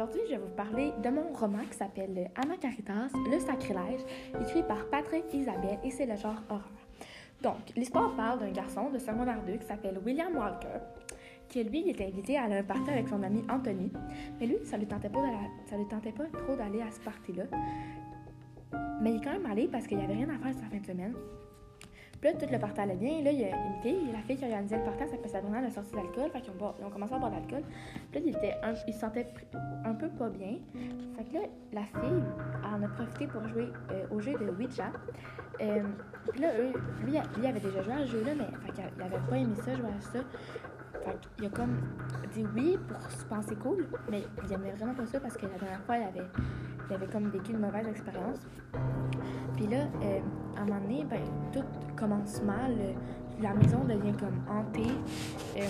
[0.00, 4.00] aujourd'hui, je vais vous parler de mon roman qui s'appelle Anna Caritas, Le sacrilège,
[4.40, 6.70] écrit par Patrick Isabelle et c'est le genre horreur.
[7.42, 10.78] Donc, l'histoire parle d'un garçon de secondaire 2 qui s'appelle William Walker,
[11.50, 13.92] qui lui, il était invité à aller à un party avec son ami Anthony,
[14.40, 15.10] mais lui, ça ça lui tentait
[16.12, 17.44] pas trop d'aller à ce party-là.
[19.02, 20.78] Mais il est quand même allé parce qu'il n'y avait rien à faire cette fin
[20.78, 21.14] de semaine.
[22.20, 23.22] Puis là, tout le party allait bien.
[23.22, 25.58] Là, il y a une fille, la fille qui organisait le party, elle s'appelle Sabrina,
[25.60, 26.30] elle a sorti de l'alcool.
[26.30, 27.62] Fait qu'ils ont, ils ont commencé à boire de l'alcool.
[28.10, 29.26] Puis là, il, était un, il se sentait
[29.84, 30.58] un peu pas bien.
[31.16, 31.40] Fait que là,
[31.72, 32.22] la fille
[32.64, 34.92] en a profité pour jouer euh, au jeu de Ouija.
[35.62, 35.82] Euh,
[36.30, 36.48] puis là,
[37.04, 39.74] lui, lui avait déjà joué à ce jeu-là, mais fait qu'il avait pas aimé ça,
[39.74, 40.18] jouer à ça.
[41.04, 41.80] Fait qu'il a comme
[42.34, 45.58] dit oui pour se penser cool, mais il aimait vraiment pas ça parce que la
[45.58, 46.28] dernière fois, il avait,
[46.88, 48.46] il avait comme vécu une mauvaise expérience.
[49.56, 50.20] Puis là, euh,
[50.56, 51.20] à un moment donné, ben,
[51.52, 51.64] tout
[52.00, 52.74] commence mal.
[53.42, 54.92] La maison devient comme hantée.
[55.56, 55.62] Euh,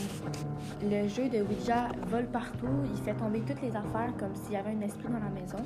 [0.82, 2.66] le jeu de Ouija vole partout.
[2.92, 5.58] Il fait tomber toutes les affaires comme s'il y avait un esprit dans la maison.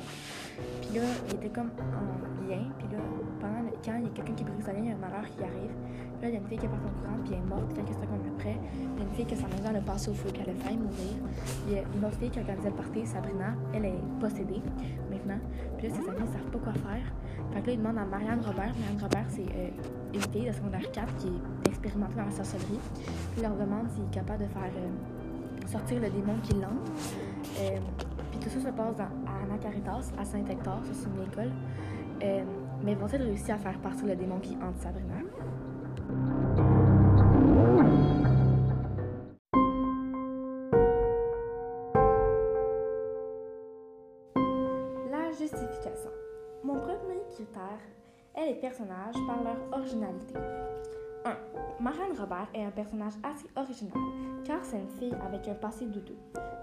[0.83, 2.63] Puis là, il était comme en lien.
[2.79, 2.99] Puis là,
[3.41, 4.99] pendant le, quand il y a quelqu'un qui brise la ligne, il y a un
[4.99, 5.73] malheur qui arrive.
[6.19, 7.49] Puis là, il y a une fille qui est partie au courant, puis elle est
[7.49, 8.57] morte quelques secondes après.
[8.75, 10.59] Il y a une fille que sa maison a passé au feu, puis elle a
[10.61, 11.17] failli mourir.
[11.67, 13.55] Il y a une autre fille qui organisait le party, Sabrina.
[13.73, 14.61] Elle est possédée
[15.11, 15.41] maintenant.
[15.79, 17.07] Puis là, ses amis ne savent pas quoi faire.
[17.53, 18.73] Fait là, ils demandent à Marianne Robert.
[18.77, 19.71] Marianne Robert, c'est euh,
[20.13, 22.81] une fille de secondaire 4 qui est expérimentée dans la sorcellerie.
[23.33, 26.91] Puis leur demandent s'il est capable de faire euh, sortir le démon qui l'hante.
[27.61, 27.79] Euh,
[28.31, 31.53] puis tout ça se passe dans, à Anna Caritas, à Saint-Hector, ça c'est une école.
[32.85, 35.15] mais vont-ils réussir à faire partir le démon qui hante Sabrina?
[45.11, 46.11] La justification.
[46.65, 47.81] Mon premier critère
[48.37, 50.35] est les personnages par leur originalité.
[51.25, 51.37] 1.
[51.81, 53.99] Marianne Robert est un personnage assez original,
[54.45, 56.19] car c'est une fille avec un passé douteux.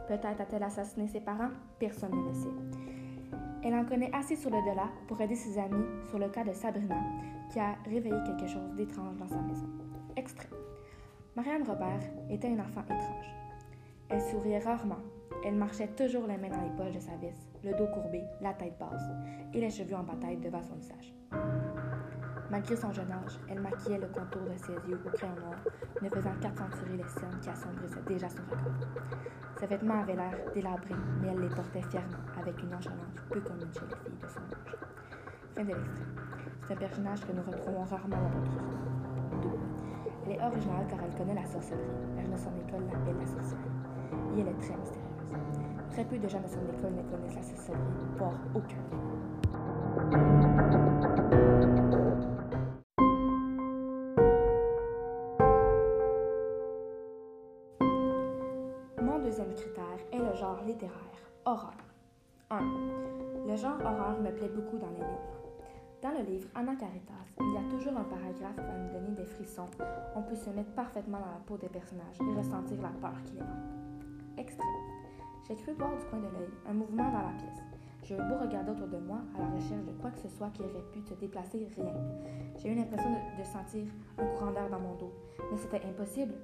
[0.07, 3.37] Peut-être a-t-elle assassiné ses parents, personne ne le sait.
[3.63, 6.53] Elle en connaît assez sur le delà pour aider ses amis sur le cas de
[6.53, 6.97] Sabrina,
[7.51, 9.69] qui a réveillé quelque chose d'étrange dans sa maison.
[10.15, 10.49] Extrait.
[11.35, 13.35] Marianne Robert était une enfant étrange.
[14.09, 14.99] Elle souriait rarement.
[15.45, 18.53] Elle marchait toujours les mains dans les poches de sa veste, le dos courbé, la
[18.53, 19.09] tête basse
[19.53, 21.13] et les cheveux en bataille devant son visage.
[22.51, 25.55] Malgré son jeune âge, elle maquillait le contour de ses yeux au crayon noir,
[26.01, 28.89] ne faisant qu'accentuer les scènes qui assombrissaient déjà son regard.
[29.57, 33.71] Ses vêtements avaient l'air délabrés, mais elle les portait fièrement, avec une nonchalance peu commune
[33.71, 34.75] chez les filles de son âge.
[35.55, 36.03] Fin de l'extrait.
[36.67, 38.81] C'est un personnage que nous retrouvons rarement dans notre roman.
[39.43, 39.49] 2.
[40.25, 41.87] Elle est originale car elle connaît la sorcellerie.
[42.17, 43.59] La jeune de son école l'appelle la sorcière.
[44.35, 44.99] Et elle est très mystérieuse.
[45.91, 47.79] Très peu de gens de son école ne connaissent la sorcellerie,
[48.17, 48.75] voire aucun.
[59.41, 61.73] Deuxième critère est le genre littéraire, horreur.
[62.51, 62.59] 1.
[63.47, 65.41] Le genre horreur me plaît beaucoup dans les livres.
[66.01, 69.15] Dans le livre Anna Caritas, il y a toujours un paragraphe qui va nous donner
[69.15, 69.69] des frissons.
[70.15, 73.33] On peut se mettre parfaitement dans la peau des personnages et ressentir la peur qui
[73.33, 74.37] les hante.
[74.37, 74.67] Extrait.
[75.47, 77.63] J'ai cru voir du coin de l'œil un mouvement dans la pièce.
[78.03, 80.49] J'ai eu beau regarder autour de moi à la recherche de quoi que ce soit
[80.49, 81.93] qui aurait pu se déplacer, rien.
[82.57, 83.85] J'ai eu l'impression de, de sentir
[84.19, 85.13] un courant d'air dans mon dos,
[85.51, 86.35] mais c'était impossible.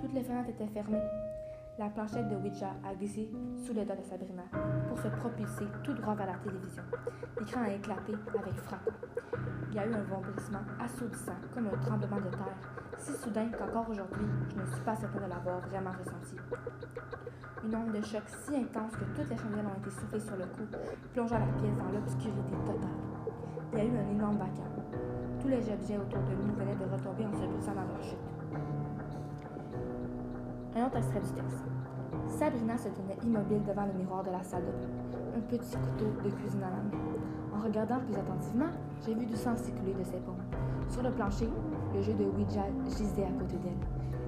[0.00, 1.02] Toutes les fenêtres étaient fermées.
[1.76, 3.28] La planchette de Ouija a glissé
[3.66, 4.44] sous le doigt de Sabrina
[4.88, 6.84] pour se propulser tout droit vers la télévision.
[7.40, 8.92] L'écran a éclaté avec fracas.
[9.70, 12.54] Il y a eu un vomissement assourdissant, comme un tremblement de terre,
[12.96, 16.36] si soudain qu'encore aujourd'hui, je ne suis pas certaine de l'avoir vraiment ressenti.
[17.64, 20.46] Une onde de choc si intense que toutes les chandelles ont été soufflées sur le
[20.54, 20.62] cou,
[21.12, 22.94] plongeant la pièce dans l'obscurité totale.
[23.72, 24.78] Il y a eu un énorme vacarme.
[25.40, 28.93] Tous les objets autour de nous venaient de retomber en se brisant dans leur chute.
[30.76, 31.62] Un autre extrait du texte.
[32.26, 36.30] Sabrina se tenait immobile devant le miroir de la salle de un petit couteau de
[36.30, 36.90] cuisine à la main.
[37.56, 38.70] En regardant plus attentivement,
[39.04, 40.42] j'ai vu du sang circuler de ses paumes.
[40.88, 41.48] Sur le plancher,
[41.94, 43.78] le jeu de Ouija gisait à côté d'elle.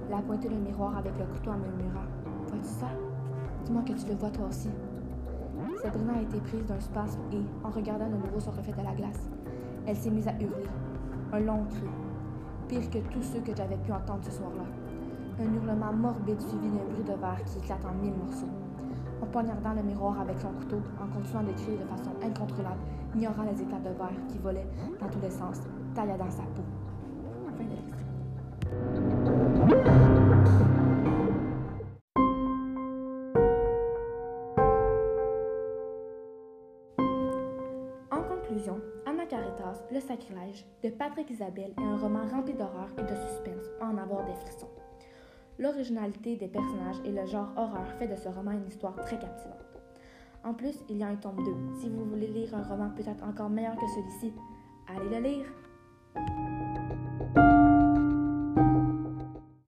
[0.07, 2.07] Elle a pointé le miroir avec le couteau en murmurant
[2.47, 2.87] Vois-tu ça?
[3.65, 4.69] Dis-moi que tu le vois toi aussi.
[5.81, 8.95] Sabrina a été prise d'un spasme et, en regardant de nouveau son reflet à la
[8.95, 9.29] glace,
[9.85, 10.67] elle s'est mise à hurler.
[11.33, 11.89] Un long cri.
[12.69, 14.63] Pire que tous ceux que j'avais pu entendre ce soir-là.
[15.39, 18.47] Un hurlement morbide suivi d'un bruit de verre qui éclate en mille morceaux.
[19.21, 22.79] En poignardant le miroir avec son couteau, en continuant de crier de façon incontrôlable,
[23.13, 24.67] ignorant les éclats de verre qui volaient
[24.99, 25.57] dans tous les sens,
[25.93, 26.63] tailla dans sa peau.
[27.55, 28.05] Fin de l'extrait.
[38.11, 43.03] En conclusion, Anna Caritas, Le sacrilège de Patrick Isabelle est un roman rempli d'horreur et
[43.03, 44.69] de suspense, en avoir des frissons.
[45.59, 49.57] L'originalité des personnages et le genre horreur fait de ce roman une histoire très captivante.
[50.43, 51.79] En plus, il y a un tome 2.
[51.81, 54.33] Si vous voulez lire un roman peut-être encore meilleur que celui-ci,
[54.87, 56.46] allez le lire.